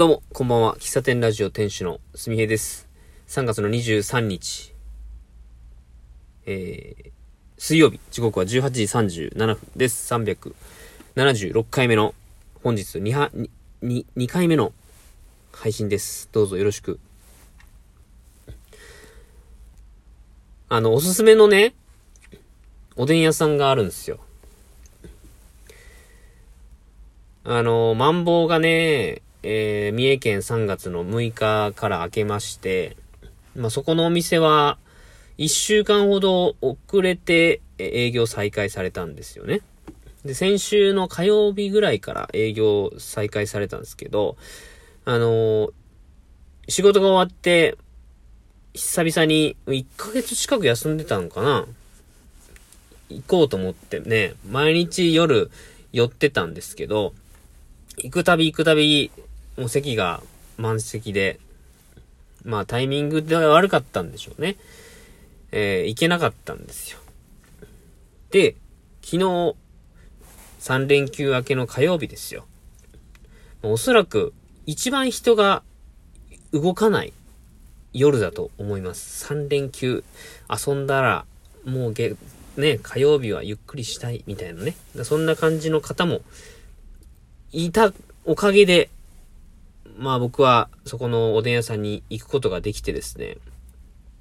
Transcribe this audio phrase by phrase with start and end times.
[0.00, 0.76] どうも、こんばんは。
[0.76, 2.88] 喫茶店ラジオ店主のすみへです。
[3.28, 4.72] 3月の23日、
[6.46, 7.10] えー、
[7.58, 10.14] 水曜日、時刻は18時37分です。
[10.14, 12.14] 376回目の、
[12.62, 13.30] 本日2は、
[13.82, 14.72] 2、2回目の
[15.52, 16.30] 配信です。
[16.32, 16.98] どうぞよろしく。
[20.70, 21.74] あの、おすすめのね、
[22.96, 24.18] おでん屋さんがあるんですよ。
[27.44, 32.96] あの、マンボウがね、えー、三重県3月の6日から開けまして、
[33.56, 34.78] まあ、そこのお店は、
[35.38, 39.62] 1週間ほど遅れて営業再開されたんですよね。
[40.24, 44.36] で、先週の火曜日ぐらいから営業再開されたんですけど、
[45.04, 45.72] あのー
[46.70, 47.76] 仕事が終わって、
[48.74, 51.66] 久々に1ヶ月近く休んでたのかな
[53.08, 55.50] 行こうと思ってね、毎日夜
[55.92, 57.12] 寄ってたんですけど、
[57.96, 59.10] 行くたび行くたび、
[59.60, 60.22] もう席が
[60.56, 61.38] 満席で、
[62.46, 64.56] まあタイミングで悪かったんでしょうね。
[65.52, 66.98] えー行けなかったんですよ。
[68.30, 68.56] で、
[69.02, 69.54] 昨日、
[70.60, 72.46] 3連休明けの火曜日ですよ。
[73.62, 74.32] おそらく、
[74.64, 75.62] 一番人が
[76.52, 77.12] 動かない
[77.92, 79.30] 夜だと思います。
[79.30, 80.04] 3連休
[80.48, 81.26] 遊んだら、
[81.66, 82.16] もうげ、
[82.56, 84.74] ね、火曜日はゆっくりしたいみたいなね。
[85.04, 86.22] そんな感じの方も
[87.52, 87.92] いた
[88.24, 88.88] おかげで、
[90.00, 93.36] まあ僕はそこのおでん屋さんに行くことができてですね、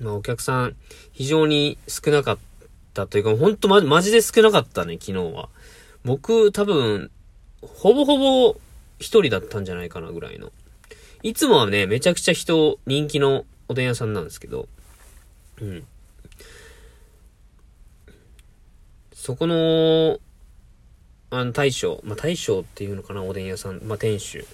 [0.00, 0.76] まあお客さん
[1.12, 2.38] 非常に少なかっ
[2.92, 5.48] たというか、ほんとま、マジで少なかったね、昨日は。
[6.04, 7.12] 僕多分、
[7.62, 8.56] ほぼほぼ
[8.98, 10.50] 一人だったんじゃないかなぐらいの。
[11.22, 14.66] いつもはね、めちゃくちゃ人、人気のおでん屋さんなんですけど、
[15.60, 15.86] うん。
[19.12, 20.18] そこの、
[21.30, 24.44] あの、大将、まあ、大将っていうのかな、おでん屋さん、まあ、店主、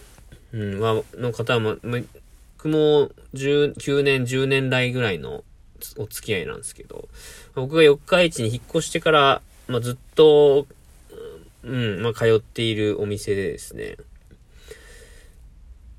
[0.57, 1.77] うん、は、の方は、ま、
[2.57, 5.45] 僕も19年、10年来ぐらいの
[5.99, 7.09] お付き合いなんですけど、
[7.55, 10.67] 僕が四日市に引っ越してから、まあ、ずっと、
[11.63, 13.97] うん、まあ、通っているお店でですね、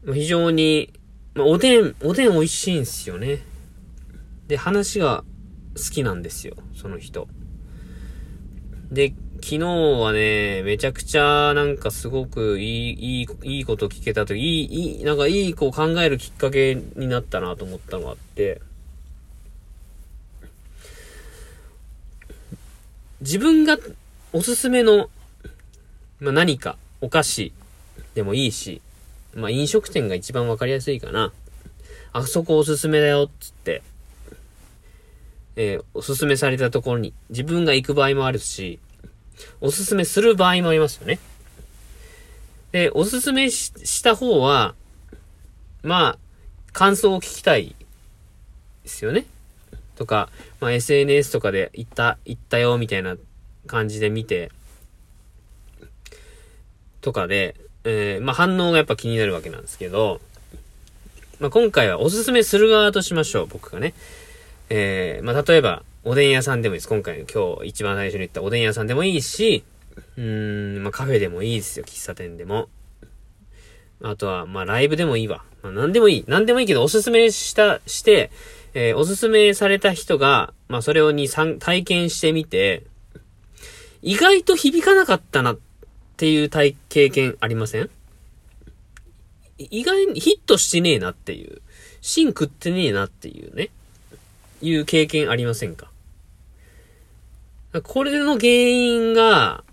[0.04, 0.92] ま非常に、
[1.36, 3.44] まあ、おでん、おでん美味しいんですよね。
[4.48, 5.24] で、話が
[5.76, 7.28] 好きなんですよ、その人。
[8.92, 18.62] で、昨日はね、めちゃくちゃなんかすごくいい、いい、いいこと聞けたといい、いい、なんかいいこう考えるきっかけになったなと思ったのがあって、
[23.22, 23.78] 自分が
[24.34, 25.10] おすすめの、
[26.20, 27.54] まあ、何かお菓子
[28.16, 28.82] でもいいし、
[29.34, 31.32] まあ、飲食店が一番わかりやすいかな。
[32.12, 33.84] あそこおすすめだよ、っつって、
[35.56, 38.80] えーおすすめされたところに自分が行く場合もあるし、
[39.62, 41.20] おすすめする場合もありますよね。
[42.72, 44.76] で、おすすめした方は、
[45.84, 46.18] まあ、
[46.74, 47.76] 感想を聞きたい
[48.84, 49.26] ですよね。
[49.96, 53.16] とか、まあ SNS とかで行った、行ったよ、みたいな
[53.66, 54.52] 感じで見て、
[57.02, 60.22] とかで、えーまあ反応がやっぱ気になるわけなんですけど、
[61.40, 63.94] まあ今回はおすすめする側としましょう、僕がね。
[64.70, 66.88] えー、まあ、例えば、おでん屋さんでもいいです。
[66.88, 69.66] 今回、今日一番最初に言ったおでん屋さんでもいいし、
[70.16, 71.86] うーん、まあ、カフェでもいいですよ。
[71.86, 72.70] 喫茶店でも。
[74.02, 75.44] あとは、まあ、ライブでもいいわ。
[75.62, 76.26] まあ、何でもいい。
[76.26, 78.32] 何でもいいけど、おすすめした、して、
[78.74, 82.84] えーおすすめされた人が、まあ、それをに参体験してみて、
[84.02, 85.60] 意外と響かなかったなっ
[86.16, 87.90] ていう体、経験ありません？
[89.58, 91.62] 意外にヒットしてねえなっていう。
[92.00, 93.72] 芯食ってねえなっていうね。
[94.62, 95.92] いう経験ありませんか？
[97.84, 99.64] これの原因が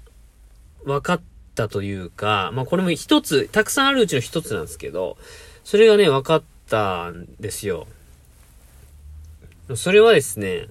[0.84, 1.20] 分かっ
[1.54, 5.16] たというか、まあこれも一つ、たくさんあるうちの一つなんですけど、
[5.64, 7.86] それがね、分かったんですよ。
[9.76, 10.68] それはですね、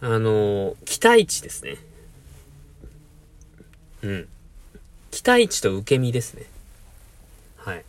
[0.00, 1.76] あの、期待値ですね。
[4.02, 4.28] うん。
[5.10, 6.44] 期待値と受け身ですね。
[7.56, 7.84] はい。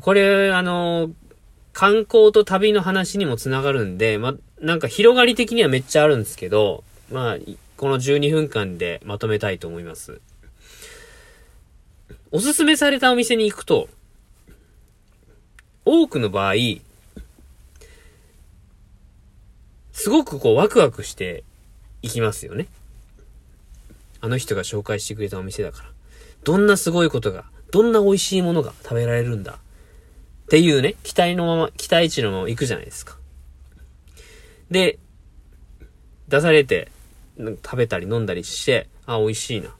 [0.00, 1.10] これ、あの、
[1.72, 7.36] 観光と旅の話にもつながるんで、ま、なんか広がり的にはめっちゃあるんですけど、まあ、
[7.76, 10.20] この12分間でまとめたいと思います。
[12.30, 13.88] おすすめされたお店に行くと、
[15.84, 16.54] 多くの場合、
[19.92, 21.42] すごくこうワクワクして
[22.02, 22.68] 行きますよね。
[24.20, 25.90] あの人が紹介してくれたお店だから。
[26.44, 29.52] どんなすごいことが、どんな美味しいものが食べられるんだ。
[29.52, 29.56] っ
[30.48, 33.19] ていうね、期待のまま、期待値のまま行くじゃないですか。
[34.70, 34.98] で、
[36.28, 36.90] 出されて、
[37.36, 39.74] 食べたり飲んだりして、あ、美味しいな。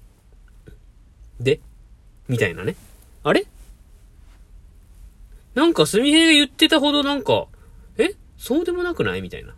[1.39, 1.61] で
[2.29, 2.77] みたいなね。
[3.23, 3.47] あれ？
[5.55, 7.47] なんか、すみへが言ってたほどなんか、
[7.99, 8.15] え？
[8.39, 9.23] そうでもなくない？
[9.23, 9.53] みたいな。
[9.53, 9.55] っ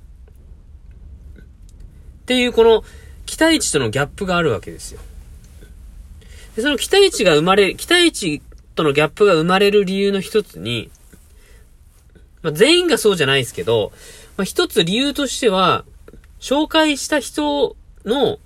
[2.27, 2.83] ていう、この、
[3.27, 5.01] 期待値とのギャップがあるわけですよ。
[6.57, 8.43] で、その期待値が生まれ、期待値
[8.75, 10.91] とのギャップが生まれる理由の一つに、
[12.43, 13.93] まあ、全員がそうじゃないですけど、
[14.37, 15.85] まあ、一つ理由としては、
[16.41, 18.39] 紹介した人の、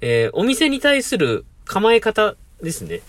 [0.00, 3.00] えー、お店に対する構え方ですね。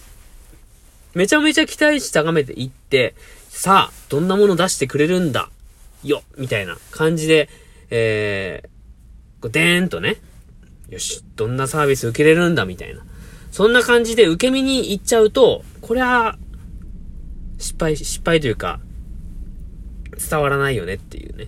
[1.16, 3.16] めちゃめちゃ期待値高めていって、
[3.50, 5.50] さあ、どんなもの出してくれるんだ？
[6.04, 7.50] よみたいな感じで、
[7.90, 10.18] えー、でーんとね、
[10.90, 12.66] よし、どんなサービス受けれるんだ？
[12.66, 13.04] みたいな。
[13.52, 16.38] そんな感じで受け身に行っちゃうと、これは、
[17.58, 18.80] 失敗、失敗というか、
[20.30, 21.48] 伝わらないよねっていうね。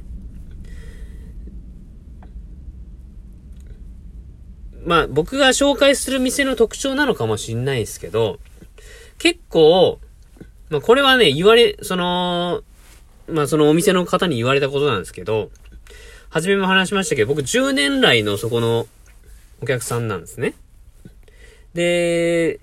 [4.86, 8.40] まあ、僕が紹介する店の特徴なのかもしんないですけど、
[9.18, 10.00] 結構、
[10.70, 12.64] まあ、これはね、言われ、その、
[13.28, 15.50] まあ、そのお店の方に言われたことなんですけど、
[16.30, 18.88] 初めも話しましたけど、僕10年来のそこの
[19.62, 20.56] お客さんなんですね。
[21.74, 22.60] で、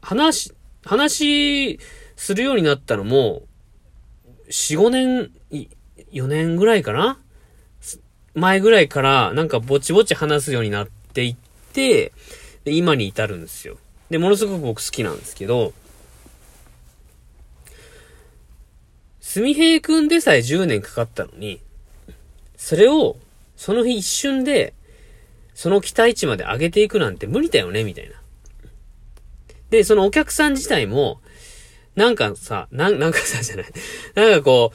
[0.00, 0.52] 話、
[0.84, 1.78] 話
[2.16, 3.42] するようになったのも、
[4.48, 5.30] 4、5年、
[6.12, 7.18] 4年ぐらいかな？
[8.34, 11.36] 前ぐらいから、なんかぼちぼち話すようになっていっ
[11.72, 12.12] て、
[12.64, 13.78] で、今に至るんですよ。
[14.10, 15.72] で、ものすごく僕好きなんですけど、
[19.20, 21.60] すみへいくんでさえ10年かかったのに、
[22.56, 23.16] それを、
[23.56, 24.74] その日一瞬で、
[25.54, 28.16] その期待値まで上げていくなんて無理だよね、みたいな。
[29.70, 31.20] で、そのお客さん自体も、
[31.96, 33.66] なんかさ、なん、なんかさ、じゃない。
[34.14, 34.72] なんかこ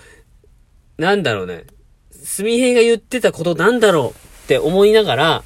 [0.98, 1.66] う、なんだろうね。
[2.12, 5.44] すみへいが言ってたことなんだろうって思いながら、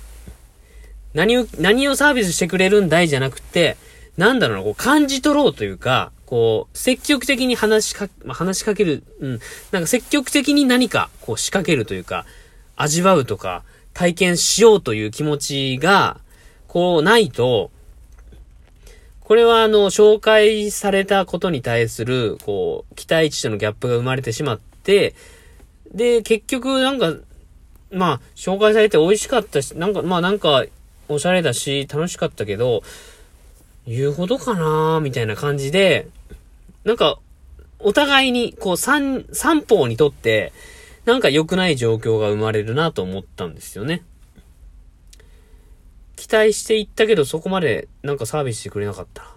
[1.13, 3.77] 何を、何をサービスしてくれるんだいじゃなくて、
[4.17, 9.39] なんだろうな、こう感じ取ろうというか、こう、積極的に話しか、まあ、話しかける、うん、
[9.71, 12.25] なんか積極的に何か、こう仕掛けるというか、
[12.75, 13.63] 味わうとか、
[13.93, 16.19] 体験しようという気持ちが、
[16.67, 17.71] こうないと、
[19.25, 25.15] これはあの、紹介されたことに対する、こう、期待値とのギャップが生まれてしまって、
[25.91, 27.15] で、結局なんか、
[27.91, 30.65] まあ、紹介されて美味しかったし、なんか、まあなんか、
[31.07, 32.83] おしゃれだし、楽しかったけど、
[33.87, 36.07] 言うほどかなーみたいな感じで、
[36.83, 37.17] なんか、
[37.79, 40.53] お互いに、こう、三、三方にとって、
[41.05, 44.03] なんか良くない状況が生まれるなと思ったんですよね。
[46.25, 49.27] 期待していったけど、そこまでなんかサービスしてくれなかった。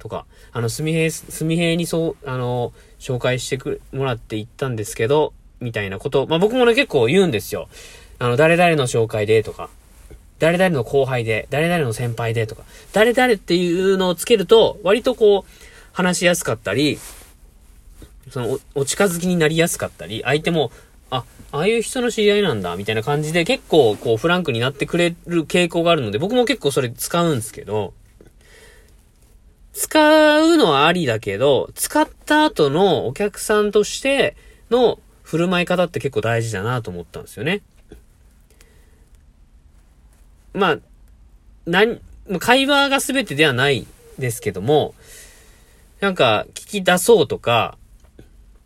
[0.00, 7.68] とか、あの、すみへい、すみへいにそう、あの、紹介してくもらって行ったんですけど、みたいなこと、まあ、僕もね、結構言うんですよ。
[8.18, 9.70] あの、誰々の紹介で、とか、
[10.40, 15.52] 誰々の後輩で、誰々の先輩で、とか、誰々っていうのをつけると、割とこう、
[15.92, 16.98] 話しやすかったり、
[18.30, 20.72] そのお、お近づきになりやすかったり、相手も、
[21.10, 27.94] あ、ああいう人の知り合いなんだ、みたいな感じで結構こうフランクになってくれる傾向があるので、僕も結構それ使うんですけど、
[29.72, 34.36] 使うのはありだけど、使った後のお客さんとして
[34.70, 37.62] の振る舞い方って結構大事だなと思ったんですよね。
[40.54, 40.78] まあ、
[41.66, 42.00] 何、
[42.38, 43.86] 会話が全てではない
[44.18, 44.94] ですけども、
[46.00, 47.76] なんか聞き出そうとか、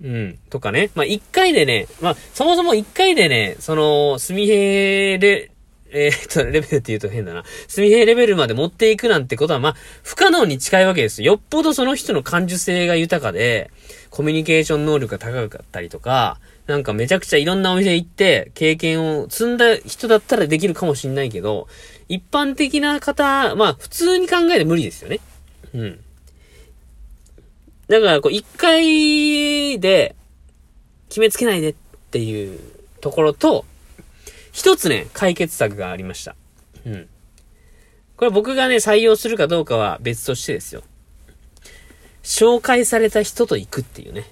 [0.03, 0.39] うん。
[0.49, 0.91] とかね。
[0.95, 5.51] まあ、一回でね、まあ、そもそも一回でね、その、すみへレ、
[5.93, 7.45] えー、っと、レベルって言うと変だな。
[7.69, 11.33] すみへレベルまで持っていくなんてことは、まあ、不可能に近いわけですよ。
[11.33, 13.71] よっぽどその人の感受性が豊かで、
[14.09, 21.67] コミュニケーション能力が高かったりとか、なんかめちゃくちゃいろんなお店行って、経験を積んだ人だったらできるかもしんないけど、
[22.09, 25.21] 一般的な方、まあ、普通に考えて無理ですよね。
[25.75, 26.01] うん。
[27.91, 30.15] だから、こう、一回で
[31.09, 31.75] 決めつけないでっ
[32.13, 32.61] ていう
[33.01, 33.65] ところと、
[34.53, 36.37] 一つね、解決策がありました。
[36.87, 37.09] うん。
[38.17, 40.85] これ僕がね、採用するかどうかは別としてですよ。
[42.23, 44.25] 紹介された人と行くっていうね。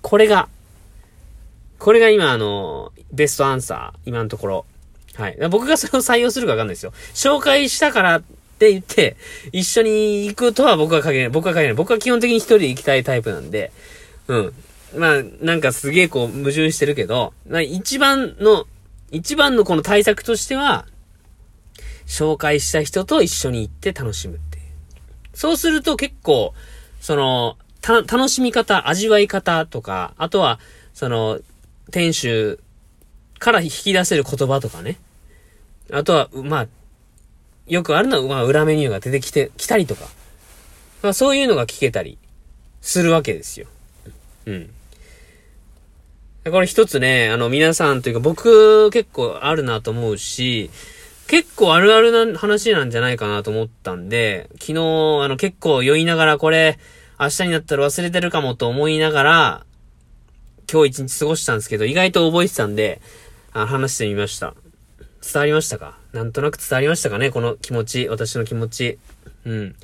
[0.00, 0.48] これが、
[1.80, 4.66] これが今あの、ベストアンサー、今のところ。
[5.14, 5.38] はい。
[5.50, 6.92] 僕がそれを採用するかわかんないですよ。
[7.12, 8.22] 紹介したから
[8.56, 9.16] って言って、
[9.52, 11.30] 一緒に行くとは僕は限らない。
[11.30, 11.74] 僕は限らない。
[11.74, 13.70] 僕は基本的に一人で行きたいタイプなんで、
[14.28, 14.54] うん。
[14.96, 18.64] まあ、なんかすげえこう矛盾してるけど、まあ、一番の、
[19.10, 20.86] 一番のこの対策としては、
[22.06, 24.64] 紹介した人と一緒に行って楽しむっていう。
[25.34, 26.54] そうすると結構、
[27.00, 30.58] その、た、楽しみ方、味わい方とか、あとは、
[30.94, 31.40] その、
[31.90, 32.58] 店主
[33.38, 34.98] から引き出せる言葉とかね。
[35.92, 36.66] あとは、まあ、
[37.66, 40.06] よくあるのは、まあ、裏メニューが出てきて、来たりとか。
[41.02, 42.18] まあ、そういうのが聞けたり
[42.80, 43.66] するわけですよ。
[44.46, 44.70] うん。
[46.50, 50.70] これ一つね、あの皆さんというか僕結構あるなと思うし、
[51.26, 54.74] 結構あるあるな話なんじゃないかなと思ったんで、昨日あ
[55.28, 56.78] の結構酔いながらこれ
[57.18, 59.66] 明日になったら忘れてるかもと思いながら、
[60.72, 63.00] 今日一日過ごしたんですけど、意外と覚えてたんで、
[63.52, 64.54] あ話してみました。
[65.20, 65.98] 伝わりましたか？
[66.16, 67.30] なんとなく伝わりましたかね？
[67.30, 68.98] この気持ち、私の気持ち。
[69.44, 69.76] うん。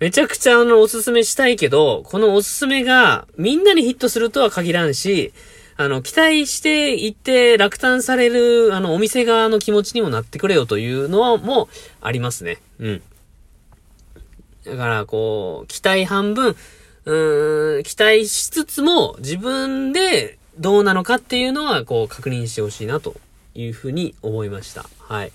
[0.00, 5.32] めちゃくちゃあの、おすすめしたいけど、このおすすめがみんなにヒットするとは限らんし、
[5.76, 11.68] あの、期待して行って落胆される、あの、お店側の気持ちにもなってくれよというのは、もう、
[12.00, 12.58] ありますね。
[12.78, 13.02] うん。
[14.64, 16.56] だから、こう、期待半分、
[17.04, 23.16] うん、期待しつつも、自分でどうなのかっていうのは、こう、確認してほしいな、と
[23.54, 24.84] いうふうに思いました。
[24.98, 25.32] はい。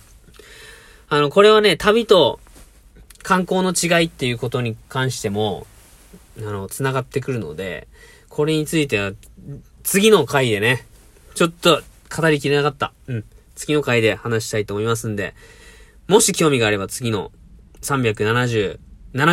[1.09, 2.39] あの、これはね、旅と
[3.23, 5.65] 観光の違いっていうことに関しても、
[6.39, 7.87] あの、繋がってくるので、
[8.29, 9.13] これについては、
[9.83, 10.85] 次の回でね、
[11.33, 11.81] ちょっと
[12.15, 12.93] 語りきれなかった。
[13.07, 13.25] うん。
[13.55, 15.33] 次の回で話したいと思いますんで、
[16.07, 17.31] もし興味があれば次の
[17.81, 18.77] 377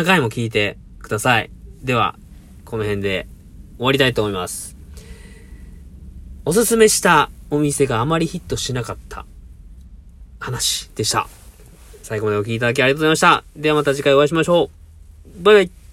[0.05, 1.51] 回も聞いてください。
[1.83, 2.15] では、
[2.63, 3.27] この辺で
[3.77, 4.75] 終わりたいと思います。
[6.45, 9.25] おすすめしたお店があまりヒットしなかった
[10.39, 11.27] 話でした。
[12.05, 13.43] 最後までお聴きいただきありがとうございました。
[13.55, 14.69] ではまた次回お会いしましょ
[15.39, 15.43] う。
[15.43, 15.84] バイバイ。